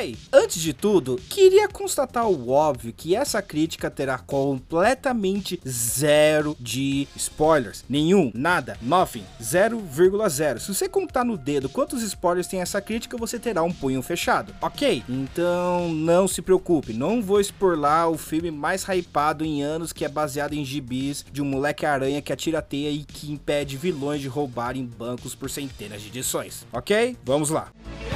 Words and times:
ok? 0.00 0.16
Antes 0.32 0.62
de 0.62 0.72
tudo, 0.72 1.16
queria 1.28 1.68
constatar 1.68 2.26
o 2.26 2.50
óbvio 2.50 2.92
que 2.92 3.14
essa 3.14 3.42
crítica 3.42 3.90
terá 3.90 4.18
completamente 4.18 5.60
zero 5.68 6.56
de 6.58 7.06
spoilers. 7.14 7.84
Nenhum, 7.88 8.30
nada, 8.34 8.78
nothing, 8.80 9.24
0,0. 9.40 10.58
Se 10.58 10.74
você 10.74 10.88
contar 10.88 11.24
no 11.24 11.36
dedo 11.36 11.68
quantos 11.68 12.02
spoilers 12.02 12.46
tem 12.46 12.60
essa 12.60 12.80
crítica, 12.80 13.16
você 13.16 13.38
terá 13.38 13.62
um 13.62 13.72
punho 13.72 14.02
fechado, 14.02 14.54
ok? 14.60 15.02
Então 15.08 15.92
não 15.92 16.26
se 16.26 16.40
preocupe, 16.40 16.92
não 16.92 17.20
vou 17.20 17.40
expor 17.40 17.78
lá 17.78 18.08
o 18.08 18.16
filme 18.16 18.50
mais 18.50 18.84
hypado 18.84 19.44
em 19.44 19.62
anos 19.62 19.92
que 19.92 20.04
é 20.04 20.08
baseado 20.08 20.54
em 20.54 20.64
gibis 20.64 21.24
de 21.30 21.42
um 21.42 21.44
moleque 21.44 21.84
aranha 21.84 22.22
que 22.22 22.32
atira 22.32 22.62
teia 22.62 22.90
e 22.90 23.04
que 23.04 23.30
impede 23.30 23.76
vilões 23.76 24.20
de 24.20 24.28
roubarem 24.28 24.86
bancos 24.86 25.34
por 25.34 25.50
centenas 25.50 26.00
de 26.00 26.08
edições, 26.08 26.66
ok? 26.72 27.16
Vamos 27.24 27.50
lá. 27.50 27.70
Last 27.80 28.09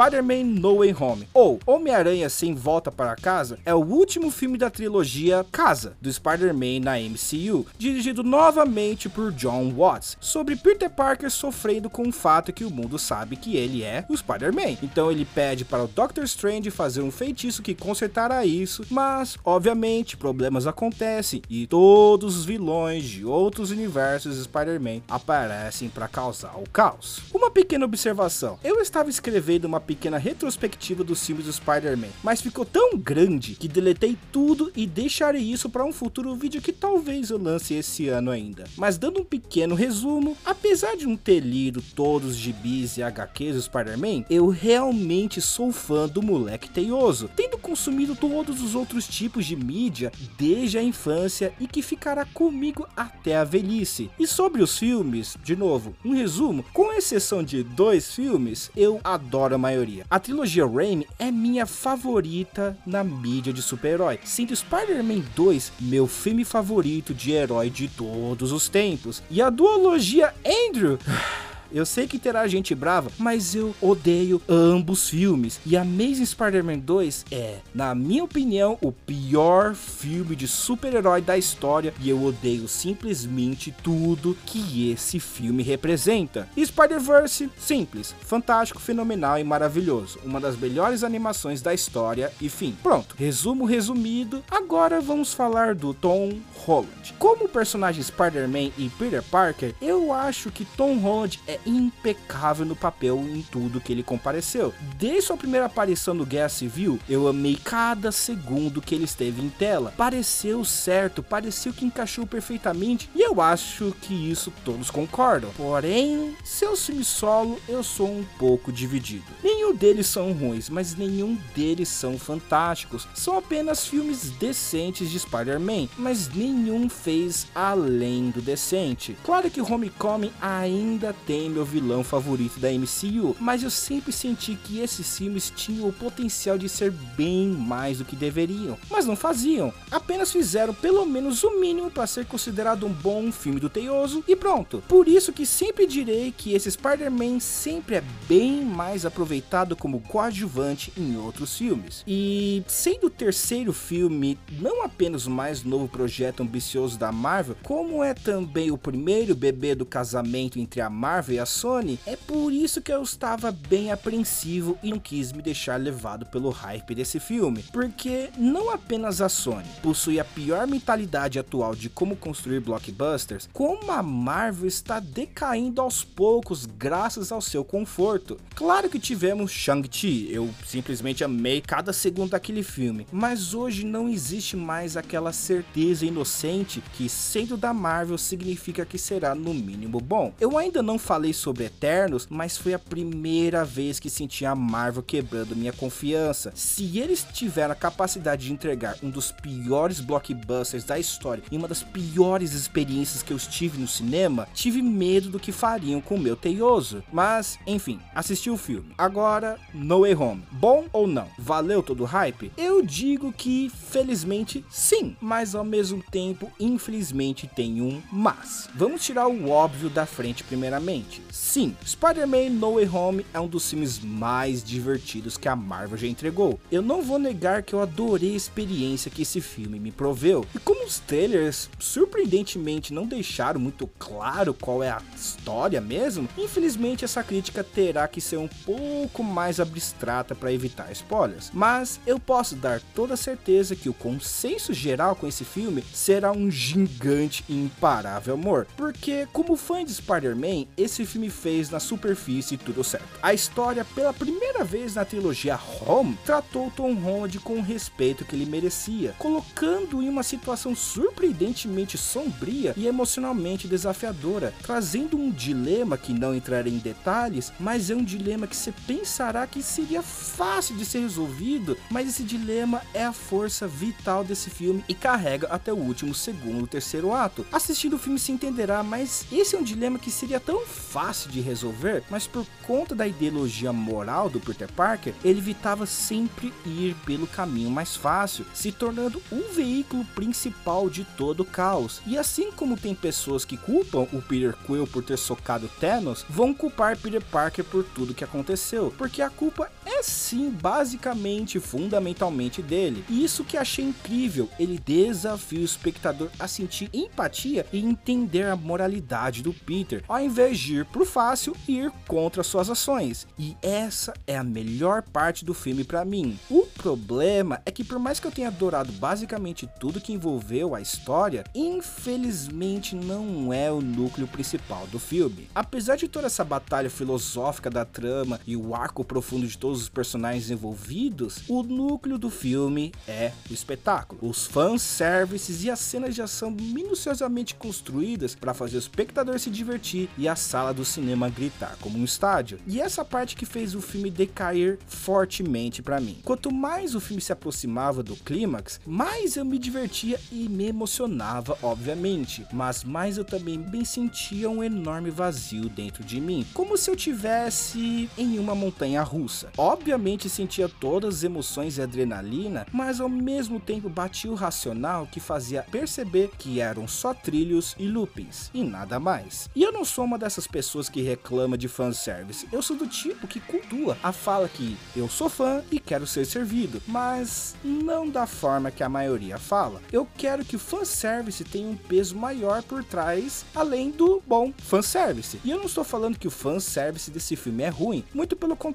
Spider-Man 0.00 0.44
No 0.58 0.78
Way 0.78 0.96
Home, 0.98 1.28
ou 1.34 1.60
Homem-Aranha 1.66 2.30
Sem 2.30 2.54
Volta 2.54 2.90
para 2.90 3.14
Casa, 3.16 3.58
é 3.66 3.74
o 3.74 3.84
último 3.84 4.30
filme 4.30 4.56
da 4.56 4.70
trilogia 4.70 5.44
Casa, 5.52 5.94
do 6.00 6.10
Spider-Man 6.10 6.80
na 6.82 6.98
MCU, 6.98 7.66
dirigido 7.76 8.22
novamente 8.22 9.10
por 9.10 9.30
John 9.30 9.70
Watts, 9.74 10.16
sobre 10.18 10.56
Peter 10.56 10.88
Parker 10.88 11.30
sofrendo 11.30 11.90
com 11.90 12.08
o 12.08 12.12
fato 12.12 12.50
que 12.50 12.64
o 12.64 12.70
mundo 12.70 12.98
sabe 12.98 13.36
que 13.36 13.58
ele 13.58 13.82
é 13.82 14.06
o 14.08 14.16
Spider-Man. 14.16 14.78
Então 14.82 15.12
ele 15.12 15.26
pede 15.26 15.66
para 15.66 15.84
o 15.84 15.88
Doctor 15.88 16.24
Strange 16.24 16.70
fazer 16.70 17.02
um 17.02 17.10
feitiço 17.10 17.60
que 17.60 17.74
consertará 17.74 18.46
isso, 18.46 18.86
mas, 18.88 19.36
obviamente, 19.44 20.16
problemas 20.16 20.66
acontecem 20.66 21.42
e 21.50 21.66
todos 21.66 22.38
os 22.38 22.46
vilões 22.46 23.04
de 23.04 23.26
outros 23.26 23.70
universos 23.70 24.42
Spider-Man 24.42 25.02
aparecem 25.06 25.90
para 25.90 26.08
causar 26.08 26.56
o 26.56 26.66
caos. 26.70 27.20
Uma 27.34 27.50
pequena 27.50 27.84
observação, 27.84 28.58
eu 28.64 28.80
estava 28.80 29.10
escrevendo 29.10 29.66
uma 29.66 29.89
pequena 29.90 30.18
retrospectiva 30.18 31.02
dos 31.02 31.26
filmes 31.26 31.46
do 31.46 31.52
Spider-Man, 31.52 32.10
mas 32.22 32.40
ficou 32.40 32.64
tão 32.64 32.96
grande 32.96 33.56
que 33.56 33.66
deletei 33.66 34.16
tudo 34.30 34.70
e 34.76 34.86
deixarei 34.86 35.42
isso 35.42 35.68
para 35.68 35.84
um 35.84 35.92
futuro 35.92 36.32
vídeo 36.36 36.62
que 36.62 36.72
talvez 36.72 37.30
eu 37.30 37.38
lance 37.38 37.74
esse 37.74 38.06
ano 38.06 38.30
ainda. 38.30 38.66
Mas 38.76 38.96
dando 38.96 39.20
um 39.20 39.24
pequeno 39.24 39.74
resumo, 39.74 40.36
apesar 40.44 40.96
de 40.96 41.08
não 41.08 41.16
ter 41.16 41.40
lido 41.40 41.82
todos 41.96 42.30
os 42.30 42.36
gibis 42.36 42.98
e 42.98 43.02
HQs 43.02 43.56
do 43.56 43.62
Spider-Man, 43.62 44.24
eu 44.30 44.46
realmente 44.46 45.40
sou 45.40 45.72
fã 45.72 46.06
do 46.06 46.22
moleque 46.22 46.70
teioso, 46.70 47.28
tendo 47.34 47.58
consumido 47.58 48.14
todos 48.14 48.62
os 48.62 48.76
outros 48.76 49.08
tipos 49.08 49.44
de 49.44 49.56
mídia 49.56 50.12
desde 50.38 50.78
a 50.78 50.82
infância 50.84 51.52
e 51.58 51.66
que 51.66 51.82
ficará 51.82 52.24
comigo 52.26 52.86
até 52.96 53.36
a 53.36 53.42
velhice. 53.42 54.08
E 54.20 54.24
sobre 54.24 54.62
os 54.62 54.78
filmes, 54.78 55.36
de 55.42 55.56
novo, 55.56 55.96
um 56.04 56.14
resumo, 56.14 56.64
com 56.72 56.92
exceção 56.92 57.42
de 57.42 57.64
dois 57.64 58.14
filmes, 58.14 58.70
eu 58.76 59.00
adoro 59.02 59.56
a 59.56 59.58
maioria. 59.70 60.04
A 60.10 60.18
trilogia 60.18 60.66
Raimi 60.66 61.06
é 61.18 61.30
minha 61.30 61.64
favorita 61.64 62.76
na 62.84 63.04
mídia 63.04 63.52
de 63.52 63.62
super-herói, 63.62 64.18
sendo 64.24 64.54
Spider-Man 64.54 65.22
2 65.34 65.72
meu 65.80 66.06
filme 66.06 66.44
favorito 66.44 67.14
de 67.14 67.32
herói 67.32 67.70
de 67.70 67.88
todos 67.88 68.52
os 68.52 68.68
tempos. 68.68 69.22
E 69.30 69.40
a 69.40 69.48
duologia 69.48 70.34
Andrew... 70.44 70.98
Eu 71.72 71.86
sei 71.86 72.06
que 72.06 72.18
terá 72.18 72.46
gente 72.48 72.74
brava, 72.74 73.10
mas 73.18 73.54
eu 73.54 73.74
odeio 73.80 74.42
ambos 74.48 75.08
filmes. 75.08 75.60
E 75.64 75.76
Amazing 75.76 76.26
Spider-Man 76.26 76.78
2 76.78 77.26
é, 77.30 77.58
na 77.74 77.94
minha 77.94 78.24
opinião, 78.24 78.76
o 78.80 78.90
pior 78.90 79.74
filme 79.74 80.34
de 80.34 80.48
super-herói 80.48 81.20
da 81.20 81.38
história. 81.38 81.94
E 82.00 82.10
eu 82.10 82.22
odeio 82.22 82.66
simplesmente 82.66 83.74
tudo 83.82 84.36
que 84.46 84.90
esse 84.90 85.20
filme 85.20 85.62
representa. 85.62 86.48
Spider-Verse, 86.58 87.50
simples, 87.58 88.14
fantástico, 88.20 88.80
fenomenal 88.80 89.38
e 89.38 89.44
maravilhoso. 89.44 90.18
Uma 90.24 90.40
das 90.40 90.56
melhores 90.56 91.04
animações 91.04 91.62
da 91.62 91.72
história. 91.72 92.32
E 92.40 92.48
fim. 92.48 92.76
Pronto, 92.82 93.14
resumo 93.16 93.64
resumido. 93.64 94.42
Agora 94.50 95.00
vamos 95.00 95.32
falar 95.32 95.74
do 95.74 95.94
Tom 95.94 96.38
Holland. 96.64 97.14
Como 97.18 97.48
personagem 97.48 98.02
Spider-Man 98.02 98.72
e 98.76 98.90
Peter 98.98 99.22
Parker, 99.22 99.74
eu 99.80 100.12
acho 100.12 100.50
que 100.50 100.64
Tom 100.64 100.98
Holland 100.98 101.40
é 101.46 101.59
impecável 101.66 102.64
no 102.64 102.76
papel 102.76 103.18
em 103.18 103.42
tudo 103.42 103.80
que 103.80 103.92
ele 103.92 104.02
compareceu. 104.02 104.72
Desde 104.96 105.22
sua 105.22 105.36
primeira 105.36 105.66
aparição 105.66 106.14
no 106.14 106.26
Guerra 106.26 106.48
Civil, 106.48 106.98
eu 107.08 107.28
amei 107.28 107.56
cada 107.56 108.12
segundo 108.12 108.80
que 108.80 108.94
ele 108.94 109.04
esteve 109.04 109.42
em 109.42 109.48
tela. 109.48 109.92
Pareceu 109.96 110.64
certo, 110.64 111.22
pareceu 111.22 111.72
que 111.72 111.84
encaixou 111.84 112.26
perfeitamente 112.26 113.10
e 113.14 113.20
eu 113.20 113.40
acho 113.40 113.94
que 114.02 114.14
isso 114.14 114.52
todos 114.64 114.90
concordam. 114.90 115.50
Porém, 115.56 116.36
seus 116.44 116.84
filmes 116.84 117.06
solo 117.06 117.60
eu 117.68 117.82
sou 117.82 118.08
um 118.08 118.24
pouco 118.38 118.72
dividido. 118.72 119.24
Nenhum 119.70 119.78
deles 119.78 120.08
são 120.08 120.32
ruins, 120.32 120.68
mas 120.68 120.96
nenhum 120.96 121.38
deles 121.54 121.88
são 121.88 122.18
fantásticos. 122.18 123.06
São 123.14 123.38
apenas 123.38 123.86
filmes 123.86 124.32
decentes 124.32 125.08
de 125.08 125.20
Spider-Man, 125.20 125.88
mas 125.96 126.28
nenhum 126.28 126.88
fez 126.88 127.46
além 127.54 128.30
do 128.30 128.42
decente. 128.42 129.16
Claro 129.22 129.48
que 129.48 129.60
Homecoming 129.60 130.32
ainda 130.40 131.14
tem 131.24 131.48
meu 131.48 131.64
vilão 131.64 132.02
favorito 132.02 132.58
da 132.58 132.68
MCU, 132.72 133.36
mas 133.38 133.62
eu 133.62 133.70
sempre 133.70 134.10
senti 134.10 134.56
que 134.56 134.80
esses 134.80 135.16
filmes 135.16 135.52
tinham 135.54 135.88
o 135.88 135.92
potencial 135.92 136.58
de 136.58 136.68
ser 136.68 136.90
bem 136.90 137.50
mais 137.50 137.98
do 137.98 138.04
que 138.04 138.16
deveriam, 138.16 138.76
mas 138.90 139.06
não 139.06 139.14
faziam. 139.14 139.72
Apenas 139.88 140.32
fizeram 140.32 140.74
pelo 140.74 141.06
menos 141.06 141.44
o 141.44 141.60
mínimo 141.60 141.92
para 141.92 142.08
ser 142.08 142.26
considerado 142.26 142.84
um 142.84 142.92
bom 142.92 143.30
filme 143.30 143.60
do 143.60 143.70
Teioso 143.70 144.24
e 144.26 144.34
pronto. 144.34 144.82
Por 144.88 145.06
isso 145.06 145.32
que 145.32 145.46
sempre 145.46 145.86
direi 145.86 146.34
que 146.36 146.54
esse 146.54 146.72
Spider-Man 146.72 147.38
sempre 147.38 147.94
é 147.94 148.04
bem 148.26 148.64
mais 148.64 149.06
aproveitado 149.06 149.59
como 149.76 150.00
coadjuvante 150.00 150.92
em 150.96 151.16
outros 151.16 151.56
filmes. 151.56 152.02
E 152.06 152.62
sendo 152.66 153.06
o 153.06 153.10
terceiro 153.10 153.72
filme 153.72 154.38
não 154.58 154.82
apenas 154.84 155.26
o 155.26 155.30
mais 155.30 155.62
novo 155.62 155.88
projeto 155.88 156.42
ambicioso 156.42 156.98
da 156.98 157.12
Marvel, 157.12 157.56
como 157.62 158.02
é 158.02 158.14
também 158.14 158.70
o 158.70 158.78
primeiro 158.78 159.34
bebê 159.34 159.74
do 159.74 159.86
casamento 159.86 160.58
entre 160.58 160.80
a 160.80 160.90
Marvel 160.90 161.36
e 161.36 161.38
a 161.38 161.46
Sony, 161.46 161.98
é 162.06 162.16
por 162.16 162.52
isso 162.52 162.80
que 162.80 162.92
eu 162.92 163.02
estava 163.02 163.50
bem 163.52 163.92
apreensivo 163.92 164.78
e 164.82 164.90
não 164.90 164.98
quis 164.98 165.32
me 165.32 165.42
deixar 165.42 165.78
levado 165.80 166.26
pelo 166.26 166.50
hype 166.50 166.94
desse 166.94 167.20
filme, 167.20 167.64
porque 167.72 168.30
não 168.36 168.70
apenas 168.70 169.20
a 169.20 169.28
Sony 169.28 169.68
possui 169.82 170.20
a 170.20 170.24
pior 170.24 170.66
mentalidade 170.66 171.38
atual 171.38 171.74
de 171.74 171.88
como 171.88 172.16
construir 172.16 172.60
blockbusters, 172.60 173.48
como 173.52 173.90
a 173.90 174.02
Marvel 174.02 174.66
está 174.66 175.00
decaindo 175.00 175.80
aos 175.80 176.04
poucos 176.04 176.66
graças 176.66 177.32
ao 177.32 177.40
seu 177.40 177.64
conforto. 177.64 178.38
Claro 178.54 178.88
que 178.88 178.98
tivemos 178.98 179.49
Shang-Chi, 179.50 180.28
eu 180.30 180.48
simplesmente 180.66 181.24
amei 181.24 181.60
cada 181.60 181.92
segundo 181.92 182.30
daquele 182.30 182.62
filme, 182.62 183.06
mas 183.12 183.54
hoje 183.54 183.84
não 183.84 184.08
existe 184.08 184.56
mais 184.56 184.96
aquela 184.96 185.32
certeza 185.32 186.06
inocente 186.06 186.82
que 186.94 187.08
sendo 187.08 187.56
da 187.56 187.72
Marvel 187.72 188.16
significa 188.18 188.86
que 188.86 188.98
será 188.98 189.34
no 189.34 189.52
mínimo 189.52 190.00
bom. 190.00 190.32
Eu 190.40 190.56
ainda 190.56 190.82
não 190.82 190.98
falei 190.98 191.32
sobre 191.32 191.64
Eternos, 191.64 192.26
mas 192.30 192.56
foi 192.56 192.74
a 192.74 192.78
primeira 192.78 193.64
vez 193.64 193.98
que 193.98 194.10
senti 194.10 194.44
a 194.46 194.54
Marvel 194.54 195.02
quebrando 195.02 195.56
minha 195.56 195.72
confiança. 195.72 196.52
Se 196.54 196.98
eles 196.98 197.26
tiveram 197.32 197.72
a 197.72 197.76
capacidade 197.76 198.46
de 198.46 198.52
entregar 198.52 198.96
um 199.02 199.10
dos 199.10 199.32
piores 199.32 200.00
blockbusters 200.00 200.84
da 200.84 200.98
história 200.98 201.42
e 201.50 201.56
uma 201.56 201.68
das 201.68 201.82
piores 201.82 202.52
experiências 202.52 203.22
que 203.22 203.32
eu 203.32 203.38
tive 203.38 203.78
no 203.78 203.88
cinema, 203.88 204.48
tive 204.54 204.82
medo 204.82 205.30
do 205.30 205.40
que 205.40 205.52
fariam 205.52 206.00
com 206.00 206.14
o 206.14 206.20
meu 206.20 206.36
teioso. 206.36 207.02
Mas, 207.12 207.58
enfim, 207.66 207.98
assisti 208.14 208.50
o 208.50 208.56
filme. 208.56 208.92
Agora, 208.96 209.39
No 209.72 210.00
Way 210.00 210.14
Home. 210.14 210.42
Bom 210.50 210.84
ou 210.92 211.06
não? 211.06 211.28
Valeu 211.38 211.82
todo 211.82 212.02
o 212.02 212.06
hype? 212.06 212.52
Eu 212.56 212.82
digo 212.82 213.32
que, 213.32 213.70
felizmente, 213.90 214.64
sim. 214.70 215.16
Mas 215.20 215.54
ao 215.54 215.64
mesmo 215.64 216.02
tempo, 216.10 216.50
infelizmente, 216.58 217.46
tem 217.46 217.80
um 217.80 218.02
mas. 218.12 218.68
Vamos 218.74 219.04
tirar 219.04 219.28
o 219.28 219.48
óbvio 219.48 219.88
da 219.88 220.06
frente 220.06 220.44
primeiramente. 220.44 221.22
Sim, 221.30 221.76
Spider-Man 221.84 222.50
No 222.50 222.74
Way 222.74 222.88
Home 222.88 223.26
é 223.32 223.40
um 223.40 223.48
dos 223.48 223.68
filmes 223.68 223.98
mais 223.98 224.62
divertidos 224.62 225.36
que 225.36 225.48
a 225.48 225.56
Marvel 225.56 225.98
já 225.98 226.06
entregou. 226.06 226.60
Eu 226.70 226.82
não 226.82 227.02
vou 227.02 227.18
negar 227.18 227.62
que 227.62 227.74
eu 227.74 227.80
adorei 227.80 228.34
a 228.34 228.36
experiência 228.36 229.10
que 229.10 229.22
esse 229.22 229.40
filme 229.40 229.80
me 229.80 229.90
proveu. 229.90 230.44
E 230.54 230.58
como 230.58 230.84
os 230.84 230.98
trailers 230.98 231.70
surpreendentemente 231.78 232.92
não 232.92 233.06
deixaram 233.06 233.60
muito 233.60 233.86
claro 233.98 234.54
qual 234.54 234.82
é 234.82 234.90
a 234.90 235.02
história 235.16 235.80
mesmo, 235.80 236.28
infelizmente 236.36 237.04
essa 237.04 237.22
crítica 237.22 237.64
terá 237.64 238.06
que 238.08 238.20
ser 238.20 238.36
um 238.36 238.48
pouco 238.48 239.22
mais 239.30 239.60
abstrata 239.60 240.34
para 240.34 240.52
evitar 240.52 240.90
spoilers, 240.92 241.50
mas 241.54 242.00
eu 242.06 242.18
posso 242.18 242.54
dar 242.56 242.80
toda 242.94 243.16
certeza 243.16 243.76
que 243.76 243.88
o 243.88 243.94
consenso 243.94 244.74
geral 244.74 245.14
com 245.14 245.26
esse 245.26 245.44
filme 245.44 245.84
será 245.94 246.32
um 246.32 246.50
gigante 246.50 247.44
e 247.48 247.54
imparável 247.54 248.34
amor, 248.34 248.66
porque 248.76 249.26
como 249.32 249.56
fã 249.56 249.84
de 249.84 249.94
Spider-Man, 249.94 250.66
esse 250.76 251.04
filme 251.06 251.30
fez 251.30 251.70
na 251.70 251.80
superfície 251.80 252.56
tudo 252.56 252.82
certo. 252.82 253.06
A 253.22 253.32
história, 253.32 253.84
pela 253.84 254.12
primeira 254.12 254.64
vez 254.64 254.94
na 254.94 255.04
trilogia 255.04 255.58
Home, 255.86 256.18
tratou 256.24 256.70
Tom 256.70 256.94
Holland 256.94 257.38
com 257.40 257.58
o 257.58 257.62
respeito 257.62 258.24
que 258.24 258.34
ele 258.34 258.46
merecia, 258.46 259.14
colocando 259.18 260.02
em 260.02 260.08
uma 260.08 260.22
situação 260.22 260.74
surpreendentemente 260.74 261.96
sombria 261.96 262.74
e 262.76 262.86
emocionalmente 262.86 263.68
desafiadora, 263.68 264.52
trazendo 264.62 265.16
um 265.16 265.30
dilema 265.30 265.96
que 265.96 266.12
não 266.12 266.34
entrarei 266.34 266.72
em 266.72 266.78
detalhes, 266.78 267.52
mas 267.58 267.90
é 267.90 267.94
um 267.94 268.04
dilema 268.04 268.46
que 268.46 268.56
você 268.56 268.72
pensará 269.10 269.44
que 269.44 269.60
seria 269.60 270.02
fácil 270.02 270.76
de 270.76 270.84
ser 270.84 271.00
resolvido, 271.00 271.76
mas 271.90 272.08
esse 272.08 272.22
dilema 272.22 272.80
é 272.94 273.04
a 273.04 273.12
força 273.12 273.66
vital 273.66 274.22
desse 274.22 274.48
filme 274.48 274.84
e 274.88 274.94
carrega 274.94 275.48
até 275.48 275.72
o 275.72 275.76
último 275.76 276.14
segundo, 276.14 276.64
terceiro 276.64 277.12
ato. 277.12 277.44
Assistindo 277.50 277.96
o 277.96 277.98
filme 277.98 278.20
se 278.20 278.30
entenderá, 278.30 278.84
mas 278.84 279.26
esse 279.32 279.56
é 279.56 279.58
um 279.58 279.64
dilema 279.64 279.98
que 279.98 280.12
seria 280.12 280.38
tão 280.38 280.64
fácil 280.64 281.28
de 281.28 281.40
resolver, 281.40 282.04
mas 282.08 282.28
por 282.28 282.46
conta 282.64 282.94
da 282.94 283.04
ideologia 283.04 283.72
moral 283.72 284.30
do 284.30 284.38
Peter 284.38 284.70
Parker, 284.70 285.12
ele 285.24 285.40
evitava 285.40 285.86
sempre 285.86 286.54
ir 286.64 286.94
pelo 287.04 287.26
caminho 287.26 287.68
mais 287.68 287.96
fácil, 287.96 288.46
se 288.54 288.70
tornando 288.70 289.20
o 289.32 289.52
veículo 289.52 290.04
principal 290.14 290.88
de 290.88 291.02
todo 291.02 291.40
o 291.40 291.44
caos. 291.44 292.00
E 292.06 292.16
assim 292.16 292.52
como 292.52 292.76
tem 292.76 292.94
pessoas 292.94 293.44
que 293.44 293.56
culpam 293.56 294.06
o 294.12 294.22
Peter 294.22 294.54
Quill 294.64 294.86
por 294.86 295.02
ter 295.02 295.18
socado 295.18 295.68
Thanos, 295.80 296.24
vão 296.30 296.54
culpar 296.54 296.96
Peter 296.96 297.24
Parker 297.24 297.64
por 297.64 297.82
tudo 297.82 298.14
que 298.14 298.22
aconteceu, 298.22 298.94
porque 299.00 299.22
a 299.22 299.30
culpa 299.30 299.72
é 299.86 300.02
sim 300.02 300.50
basicamente, 300.50 301.58
fundamentalmente 301.58 302.60
dele. 302.60 303.02
E 303.08 303.24
isso 303.24 303.44
que 303.44 303.56
achei 303.56 303.82
incrível, 303.82 304.46
ele 304.58 304.78
desafia 304.78 305.60
o 305.60 305.64
espectador 305.64 306.28
a 306.38 306.46
sentir 306.46 306.90
empatia 306.92 307.64
e 307.72 307.78
entender 307.78 308.42
a 308.42 308.54
moralidade 308.54 309.42
do 309.42 309.54
Peter, 309.54 310.04
ao 310.06 310.20
invés 310.20 310.58
de 310.58 310.76
ir 310.76 310.84
pro 310.84 311.06
fácil 311.06 311.56
e 311.66 311.78
ir 311.78 311.90
contra 312.06 312.42
suas 312.42 312.68
ações. 312.68 313.26
E 313.38 313.56
essa 313.62 314.12
é 314.26 314.36
a 314.36 314.44
melhor 314.44 315.00
parte 315.00 315.46
do 315.46 315.54
filme 315.54 315.82
para 315.82 316.04
mim. 316.04 316.38
O 316.50 316.66
problema 316.66 317.62
é 317.64 317.70
que 317.70 317.82
por 317.82 317.98
mais 317.98 318.20
que 318.20 318.26
eu 318.26 318.30
tenha 318.30 318.48
adorado 318.48 318.92
basicamente 318.92 319.66
tudo 319.80 319.98
que 319.98 320.12
envolveu 320.12 320.74
a 320.74 320.80
história, 320.82 321.42
infelizmente 321.54 322.94
não 322.94 323.50
é 323.50 323.72
o 323.72 323.80
núcleo 323.80 324.28
principal 324.28 324.86
do 324.88 324.98
filme. 324.98 325.48
Apesar 325.54 325.96
de 325.96 326.06
toda 326.06 326.26
essa 326.26 326.44
batalha 326.44 326.90
filosófica 326.90 327.70
da 327.70 327.86
trama 327.86 328.38
e 328.46 328.54
o 328.54 328.74
arco 328.74 328.89
profundo 329.04 329.46
de 329.46 329.56
todos 329.56 329.82
os 329.82 329.88
personagens 329.88 330.50
envolvidos, 330.50 331.42
o 331.48 331.62
núcleo 331.62 332.18
do 332.18 332.30
filme 332.30 332.92
é 333.06 333.32
o 333.48 333.52
espetáculo. 333.52 334.20
Os 334.22 334.46
fanservices 334.46 335.62
e 335.64 335.70
as 335.70 335.78
cenas 335.80 336.14
de 336.14 336.22
ação 336.22 336.50
minuciosamente 336.50 337.54
construídas 337.54 338.34
para 338.34 338.52
fazer 338.52 338.76
o 338.76 338.78
espectador 338.78 339.38
se 339.38 339.50
divertir 339.50 340.08
e 340.18 340.28
a 340.28 340.36
sala 340.36 340.74
do 340.74 340.84
cinema 340.84 341.28
gritar 341.28 341.76
como 341.80 341.98
um 341.98 342.04
estádio. 342.04 342.58
E 342.66 342.80
essa 342.80 343.04
parte 343.04 343.36
que 343.36 343.46
fez 343.46 343.74
o 343.74 343.80
filme 343.80 344.10
decair 344.10 344.78
fortemente 344.86 345.82
para 345.82 346.00
mim. 346.00 346.18
Quanto 346.24 346.52
mais 346.52 346.94
o 346.94 347.00
filme 347.00 347.22
se 347.22 347.32
aproximava 347.32 348.02
do 348.02 348.16
clímax, 348.16 348.80
mais 348.86 349.36
eu 349.36 349.44
me 349.44 349.58
divertia 349.58 350.18
e 350.32 350.48
me 350.48 350.66
emocionava, 350.66 351.56
obviamente, 351.62 352.46
mas 352.52 352.84
mais 352.84 353.16
eu 353.16 353.24
também 353.24 353.58
bem 353.58 353.84
sentia 353.84 354.50
um 354.50 354.62
enorme 354.62 355.10
vazio 355.10 355.68
dentro 355.68 356.02
de 356.02 356.20
mim, 356.20 356.46
como 356.52 356.76
se 356.76 356.90
eu 356.90 356.96
tivesse 356.96 358.08
em 358.16 358.38
uma 358.38 358.54
montanha 358.54 358.79
russa. 359.02 359.50
Obviamente 359.56 360.28
sentia 360.28 360.68
todas 360.68 361.16
as 361.16 361.24
emoções 361.24 361.78
e 361.78 361.82
adrenalina, 361.82 362.66
mas 362.72 363.00
ao 363.00 363.08
mesmo 363.08 363.60
tempo 363.60 363.88
batia 363.88 364.30
o 364.30 364.34
racional 364.34 365.06
que 365.06 365.20
fazia 365.20 365.62
perceber 365.70 366.30
que 366.38 366.60
eram 366.60 366.88
só 366.88 367.12
trilhos 367.14 367.74
e 367.78 367.86
loopings 367.86 368.50
e 368.54 368.62
nada 368.62 368.98
mais. 368.98 369.48
E 369.54 369.62
eu 369.62 369.72
não 369.72 369.84
sou 369.84 370.04
uma 370.04 370.18
dessas 370.18 370.46
pessoas 370.46 370.88
que 370.88 371.02
reclama 371.02 371.56
de 371.56 371.68
fanservice, 371.68 372.48
eu 372.52 372.62
sou 372.62 372.76
do 372.76 372.86
tipo 372.86 373.26
que 373.26 373.40
cultua 373.40 373.96
a 374.02 374.12
fala 374.12 374.48
que 374.48 374.76
eu 374.96 375.08
sou 375.08 375.28
fã 375.28 375.62
e 375.70 375.78
quero 375.78 376.06
ser 376.06 376.24
servido, 376.24 376.82
mas 376.86 377.54
não 377.64 378.08
da 378.08 378.26
forma 378.26 378.70
que 378.70 378.82
a 378.82 378.88
maioria 378.88 379.38
fala. 379.38 379.80
Eu 379.92 380.06
quero 380.16 380.44
que 380.44 380.56
o 380.56 380.58
fanservice 380.58 381.44
tenha 381.44 381.68
um 381.68 381.76
peso 381.76 382.16
maior 382.16 382.62
por 382.62 382.84
trás, 382.84 383.44
além 383.54 383.90
do 383.90 384.22
bom 384.26 384.52
fanservice. 384.58 385.40
E 385.44 385.50
eu 385.50 385.58
não 385.58 385.66
estou 385.66 385.84
falando 385.84 386.18
que 386.18 386.28
o 386.28 386.30
fanservice 386.30 387.10
desse 387.10 387.36
filme 387.36 387.62
é 387.62 387.68
ruim, 387.68 388.04
muito 388.14 388.36
pelo 388.36 388.56
contrário, 388.56 388.69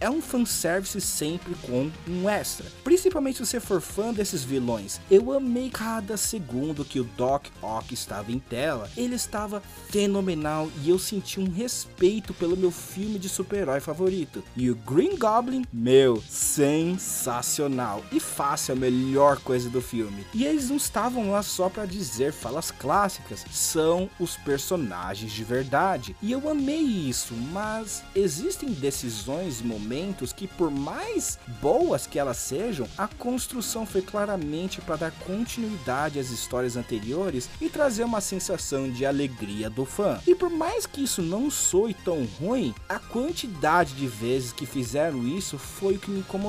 é 0.00 0.10
um 0.10 0.20
fanservice 0.20 1.00
sempre 1.00 1.54
com 1.62 1.90
um 2.08 2.28
extra. 2.28 2.66
Principalmente 2.84 3.38
se 3.38 3.46
você 3.46 3.60
for 3.60 3.80
fã 3.80 4.12
desses 4.12 4.44
vilões. 4.44 5.00
Eu 5.10 5.32
amei 5.32 5.70
cada 5.70 6.16
segundo 6.16 6.84
que 6.84 7.00
o 7.00 7.04
Doc 7.16 7.46
Ock 7.62 7.94
estava 7.94 8.32
em 8.32 8.38
tela. 8.38 8.90
Ele 8.96 9.14
estava 9.14 9.62
fenomenal 9.88 10.70
e 10.82 10.90
eu 10.90 10.98
senti 10.98 11.40
um 11.40 11.50
respeito 11.50 12.32
pelo 12.34 12.56
meu 12.56 12.70
filme 12.70 13.18
de 13.18 13.28
super-herói 13.28 13.80
favorito. 13.80 14.42
E 14.56 14.70
o 14.70 14.74
Green 14.74 15.16
Goblin, 15.16 15.64
meu, 15.72 16.22
sensacional. 16.50 18.04
E 18.10 18.18
fácil 18.18 18.74
a 18.74 18.76
melhor 18.76 19.38
coisa 19.38 19.70
do 19.70 19.80
filme. 19.80 20.26
E 20.34 20.44
eles 20.44 20.68
não 20.68 20.76
estavam 20.76 21.30
lá 21.30 21.42
só 21.42 21.68
para 21.68 21.86
dizer 21.86 22.32
falas 22.32 22.70
clássicas, 22.70 23.44
são 23.52 24.10
os 24.18 24.36
personagens 24.36 25.32
de 25.32 25.44
verdade. 25.44 26.16
E 26.20 26.32
eu 26.32 26.48
amei 26.48 26.80
isso, 26.80 27.34
mas 27.52 28.02
existem 28.14 28.70
decisões 28.72 29.60
e 29.60 29.64
momentos 29.64 30.32
que 30.32 30.48
por 30.48 30.70
mais 30.70 31.38
boas 31.60 32.06
que 32.06 32.18
elas 32.18 32.38
sejam, 32.38 32.88
a 32.98 33.06
construção 33.06 33.86
foi 33.86 34.02
claramente 34.02 34.80
para 34.80 34.96
dar 34.96 35.12
continuidade 35.12 36.18
às 36.18 36.30
histórias 36.30 36.76
anteriores 36.76 37.48
e 37.60 37.68
trazer 37.68 38.04
uma 38.04 38.20
sensação 38.20 38.90
de 38.90 39.06
alegria 39.06 39.70
do 39.70 39.84
fã. 39.84 40.20
E 40.26 40.34
por 40.34 40.50
mais 40.50 40.86
que 40.86 41.04
isso 41.04 41.22
não 41.22 41.50
soe 41.50 41.94
tão 41.94 42.24
ruim, 42.40 42.74
a 42.88 42.98
quantidade 42.98 43.94
de 43.94 44.06
vezes 44.06 44.52
que 44.52 44.66
fizeram 44.66 45.26
isso 45.26 45.58
foi 45.58 45.94
o 45.94 45.98
que 45.98 46.10
me 46.10 46.20
incomodou. 46.20 46.39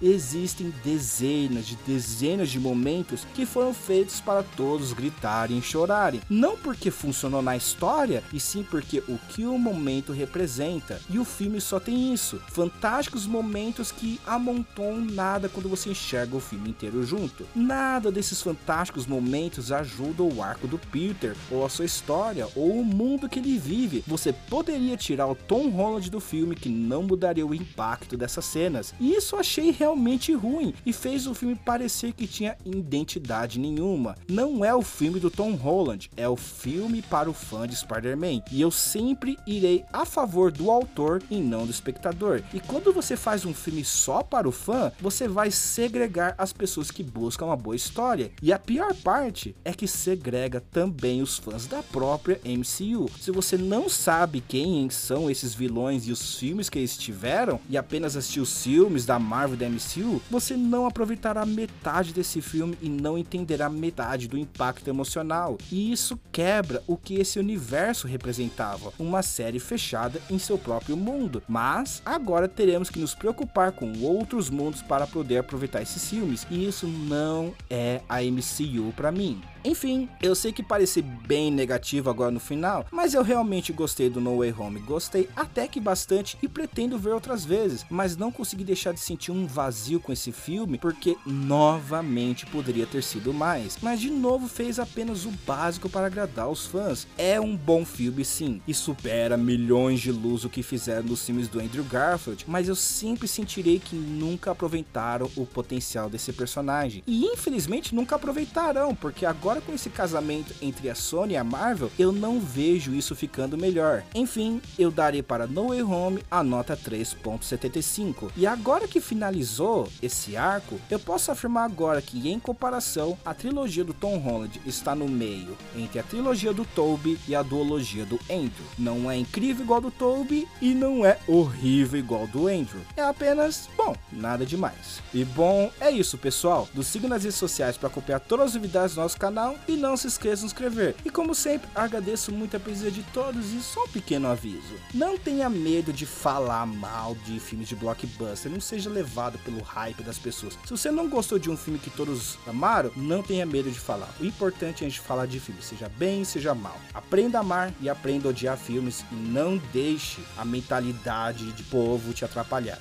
Existem 0.00 0.72
dezenas 0.84 1.66
de 1.66 1.76
dezenas 1.76 2.48
de 2.48 2.58
momentos 2.58 3.26
que 3.34 3.44
foram 3.44 3.74
feitos 3.74 4.20
para 4.20 4.42
todos 4.42 4.92
gritarem 4.92 5.58
e 5.58 5.62
chorarem, 5.62 6.20
não 6.28 6.56
porque 6.56 6.90
funcionou 6.90 7.42
na 7.42 7.56
história, 7.56 8.22
e 8.32 8.40
sim 8.40 8.62
porque 8.62 9.02
o 9.08 9.18
que 9.28 9.44
o 9.44 9.58
momento 9.58 10.12
representa. 10.12 11.00
E 11.10 11.18
o 11.18 11.24
filme 11.24 11.60
só 11.60 11.80
tem 11.80 12.12
isso, 12.12 12.40
fantásticos 12.48 13.26
momentos 13.26 13.90
que 13.90 14.20
amontoam 14.26 14.98
nada 14.98 15.48
quando 15.48 15.68
você 15.68 15.90
enxerga 15.90 16.36
o 16.36 16.40
filme 16.40 16.70
inteiro 16.70 17.04
junto. 17.04 17.46
Nada 17.54 18.10
desses 18.10 18.40
fantásticos 18.40 19.06
momentos 19.06 19.72
ajuda 19.72 20.22
o 20.22 20.42
arco 20.42 20.66
do 20.66 20.78
Peter, 20.78 21.36
ou 21.50 21.64
a 21.64 21.68
sua 21.68 21.84
história, 21.84 22.48
ou 22.54 22.80
o 22.80 22.84
mundo 22.84 23.28
que 23.28 23.38
ele 23.38 23.58
vive. 23.58 24.04
Você 24.06 24.32
poderia 24.32 24.96
tirar 24.96 25.26
o 25.26 25.34
Tom 25.34 25.68
Holland 25.68 26.10
do 26.10 26.20
filme 26.20 26.54
que 26.54 26.68
não 26.68 27.02
mudaria 27.02 27.46
o 27.46 27.54
impacto 27.54 28.16
dessas 28.16 28.44
cenas. 28.44 28.94
Isso 29.00 29.31
eu 29.32 29.38
achei 29.38 29.70
realmente 29.70 30.32
ruim 30.32 30.74
e 30.84 30.92
fez 30.92 31.26
o 31.26 31.34
filme 31.34 31.54
parecer 31.54 32.12
que 32.12 32.26
tinha 32.26 32.56
identidade 32.64 33.58
nenhuma. 33.58 34.16
Não 34.28 34.64
é 34.64 34.74
o 34.74 34.82
filme 34.82 35.18
do 35.18 35.30
Tom 35.30 35.54
Holland, 35.54 36.10
é 36.16 36.28
o 36.28 36.36
filme 36.36 37.02
para 37.02 37.30
o 37.30 37.32
fã 37.32 37.66
de 37.66 37.76
Spider-Man. 37.76 38.42
E 38.50 38.60
eu 38.60 38.70
sempre 38.70 39.38
irei 39.46 39.84
a 39.92 40.04
favor 40.04 40.52
do 40.52 40.70
autor 40.70 41.22
e 41.30 41.36
não 41.36 41.64
do 41.64 41.70
espectador. 41.70 42.42
E 42.52 42.60
quando 42.60 42.92
você 42.92 43.16
faz 43.16 43.44
um 43.44 43.54
filme 43.54 43.84
só 43.84 44.22
para 44.22 44.48
o 44.48 44.52
fã, 44.52 44.92
você 45.00 45.26
vai 45.26 45.50
segregar 45.50 46.34
as 46.36 46.52
pessoas 46.52 46.90
que 46.90 47.02
buscam 47.02 47.46
uma 47.46 47.56
boa 47.56 47.76
história. 47.76 48.32
E 48.42 48.52
a 48.52 48.58
pior 48.58 48.94
parte 48.94 49.56
é 49.64 49.72
que 49.72 49.86
segrega 49.86 50.60
também 50.60 51.22
os 51.22 51.38
fãs 51.38 51.66
da 51.66 51.82
própria 51.82 52.40
MCU. 52.44 53.10
Se 53.20 53.30
você 53.30 53.56
não 53.56 53.88
sabe 53.88 54.42
quem 54.46 54.90
são 54.90 55.30
esses 55.30 55.54
vilões 55.54 56.06
e 56.06 56.12
os 56.12 56.36
filmes 56.36 56.68
que 56.68 56.78
eles 56.78 56.96
tiveram 56.96 57.60
e 57.68 57.76
apenas 57.76 58.16
assistiu 58.16 58.42
os 58.42 58.62
filmes 58.62 59.06
da 59.06 59.21
Marvel 59.22 59.56
da 59.56 59.68
MCU, 59.68 60.20
você 60.30 60.56
não 60.56 60.86
aproveitará 60.86 61.46
metade 61.46 62.12
desse 62.12 62.40
filme 62.40 62.76
e 62.82 62.88
não 62.88 63.16
entenderá 63.16 63.68
metade 63.70 64.28
do 64.28 64.36
impacto 64.36 64.88
emocional. 64.88 65.56
E 65.70 65.92
isso 65.92 66.18
quebra 66.30 66.82
o 66.86 66.96
que 66.96 67.14
esse 67.14 67.38
universo 67.38 68.06
representava, 68.06 68.92
uma 68.98 69.22
série 69.22 69.58
fechada 69.58 70.20
em 70.28 70.38
seu 70.38 70.58
próprio 70.58 70.96
mundo. 70.96 71.42
Mas 71.48 72.02
agora 72.04 72.48
teremos 72.48 72.90
que 72.90 72.98
nos 72.98 73.14
preocupar 73.14 73.72
com 73.72 73.92
outros 74.00 74.50
mundos 74.50 74.82
para 74.82 75.06
poder 75.06 75.38
aproveitar 75.38 75.80
esses 75.80 76.08
filmes, 76.08 76.46
e 76.50 76.66
isso 76.66 76.86
não 76.86 77.54
é 77.70 78.00
a 78.08 78.20
MCU 78.22 78.92
para 78.94 79.12
mim. 79.12 79.40
Enfim, 79.64 80.08
eu 80.20 80.34
sei 80.34 80.52
que 80.52 80.62
pareci 80.62 81.02
bem 81.02 81.50
negativo 81.50 82.10
agora 82.10 82.30
no 82.30 82.40
final, 82.40 82.86
mas 82.90 83.14
eu 83.14 83.22
realmente 83.22 83.72
gostei 83.72 84.10
do 84.10 84.20
No 84.20 84.38
Way 84.38 84.54
Home. 84.58 84.80
Gostei 84.80 85.28
até 85.36 85.68
que 85.68 85.80
bastante 85.80 86.36
e 86.42 86.48
pretendo 86.48 86.98
ver 86.98 87.12
outras 87.12 87.44
vezes, 87.44 87.84
mas 87.88 88.16
não 88.16 88.32
consegui 88.32 88.64
deixar 88.64 88.92
de 88.92 89.00
sentir 89.00 89.30
um 89.30 89.46
vazio 89.46 90.00
com 90.00 90.12
esse 90.12 90.32
filme 90.32 90.78
porque 90.78 91.16
novamente 91.24 92.46
poderia 92.46 92.86
ter 92.86 93.02
sido 93.02 93.32
mais. 93.32 93.78
Mas 93.80 94.00
de 94.00 94.10
novo 94.10 94.48
fez 94.48 94.78
apenas 94.78 95.24
o 95.24 95.30
básico 95.46 95.88
para 95.88 96.06
agradar 96.06 96.48
os 96.48 96.66
fãs. 96.66 97.06
É 97.16 97.40
um 97.40 97.56
bom 97.56 97.84
filme 97.84 98.24
sim, 98.24 98.60
e 98.66 98.74
supera 98.74 99.36
milhões 99.36 100.00
de 100.00 100.10
luz 100.10 100.44
o 100.44 100.50
que 100.50 100.62
fizeram 100.62 101.08
nos 101.08 101.24
filmes 101.24 101.48
do 101.48 101.60
Andrew 101.60 101.84
Garfield, 101.84 102.44
mas 102.48 102.68
eu 102.68 102.74
sempre 102.74 103.28
sentirei 103.28 103.78
que 103.78 103.94
nunca 103.94 104.50
aproveitaram 104.50 105.30
o 105.36 105.46
potencial 105.46 106.08
desse 106.08 106.32
personagem. 106.32 107.02
E 107.06 107.26
infelizmente 107.26 107.94
nunca 107.94 108.16
aproveitarão, 108.16 108.94
porque 108.94 109.26
agora 109.26 109.51
com 109.60 109.72
esse 109.72 109.90
casamento 109.90 110.54
entre 110.62 110.88
a 110.88 110.94
Sony 110.94 111.34
e 111.34 111.36
a 111.36 111.44
Marvel, 111.44 111.90
eu 111.98 112.12
não 112.12 112.40
vejo 112.40 112.94
isso 112.94 113.14
ficando 113.14 113.58
melhor. 113.58 114.02
Enfim, 114.14 114.60
eu 114.78 114.90
darei 114.90 115.22
para 115.22 115.46
No 115.46 115.68
Way 115.68 115.82
Home 115.82 116.22
a 116.30 116.42
nota 116.42 116.76
3.75. 116.76 118.30
E 118.36 118.46
agora 118.46 118.88
que 118.88 119.00
finalizou 119.00 119.88
esse 120.02 120.36
arco, 120.36 120.80
eu 120.90 120.98
posso 120.98 121.30
afirmar 121.30 121.64
agora 121.64 122.00
que 122.00 122.28
em 122.28 122.38
comparação, 122.38 123.18
a 123.24 123.34
trilogia 123.34 123.84
do 123.84 123.92
Tom 123.92 124.18
Holland 124.18 124.60
está 124.64 124.94
no 124.94 125.08
meio 125.08 125.56
entre 125.76 125.98
a 125.98 126.02
trilogia 126.02 126.52
do 126.52 126.64
Tobey 126.64 127.18
e 127.26 127.34
a 127.34 127.42
duologia 127.42 128.04
do 128.04 128.18
Andrew. 128.30 128.66
Não 128.78 129.10
é 129.10 129.16
incrível 129.16 129.64
igual 129.64 129.80
do 129.80 129.90
Tobey 129.90 130.46
e 130.60 130.74
não 130.74 131.04
é 131.04 131.18
horrível 131.26 131.98
igual 131.98 132.26
do 132.26 132.46
Andrew. 132.46 132.80
É 132.96 133.02
apenas, 133.02 133.68
bom, 133.76 133.94
nada 134.10 134.46
demais. 134.46 135.02
E 135.12 135.24
bom, 135.24 135.70
é 135.80 135.90
isso 135.90 136.16
pessoal. 136.18 136.68
Nos 136.74 136.86
siga 136.86 137.08
nas 137.08 137.24
redes 137.24 137.38
sociais 137.38 137.76
para 137.76 137.88
acompanhar 137.88 138.20
todas 138.20 138.48
as 138.48 138.54
novidades 138.54 138.94
do 138.94 139.00
nosso 139.00 139.18
canal 139.42 139.58
e 139.66 139.72
não 139.72 139.96
se 139.96 140.06
esqueça 140.06 140.34
de 140.34 140.40
se 140.40 140.46
inscrever. 140.46 140.94
E 141.04 141.10
como 141.10 141.34
sempre, 141.34 141.68
agradeço 141.74 142.32
muito 142.32 142.56
a 142.56 142.60
presença 142.60 142.90
de 142.90 143.02
todos 143.04 143.52
e 143.52 143.60
só 143.60 143.84
um 143.84 143.88
pequeno 143.88 144.28
aviso. 144.28 144.74
Não 144.94 145.18
tenha 145.18 145.48
medo 145.50 145.92
de 145.92 146.06
falar 146.06 146.66
mal 146.66 147.14
de 147.26 147.40
filmes 147.40 147.68
de 147.68 147.74
blockbuster, 147.74 148.50
não 148.50 148.60
seja 148.60 148.88
levado 148.88 149.38
pelo 149.38 149.60
hype 149.62 150.02
das 150.02 150.18
pessoas. 150.18 150.56
Se 150.64 150.70
você 150.70 150.90
não 150.90 151.08
gostou 151.08 151.38
de 151.38 151.50
um 151.50 151.56
filme 151.56 151.78
que 151.78 151.90
todos 151.90 152.38
amaram, 152.46 152.92
não 152.96 153.22
tenha 153.22 153.44
medo 153.44 153.70
de 153.70 153.80
falar. 153.80 154.08
O 154.20 154.24
importante 154.24 154.84
é 154.84 154.86
a 154.86 154.90
gente 154.90 155.00
falar 155.00 155.26
de 155.26 155.40
filme, 155.40 155.62
seja 155.62 155.88
bem, 155.88 156.24
seja 156.24 156.54
mal. 156.54 156.78
Aprenda 156.94 157.38
a 157.38 157.40
amar 157.40 157.72
e 157.80 157.88
aprenda 157.88 158.28
a 158.28 158.30
odiar 158.30 158.56
filmes 158.56 159.04
e 159.10 159.14
não 159.14 159.58
deixe 159.72 160.22
a 160.36 160.44
mentalidade 160.44 161.52
de 161.52 161.62
povo 161.64 162.12
te 162.12 162.24
atrapalhar. 162.24 162.78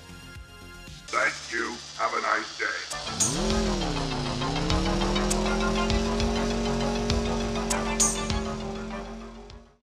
Thank 1.07 1.53
you. 1.53 1.73
Have 1.97 2.13
a 2.13 2.21
nice 2.21 2.57
day. 2.57 3.70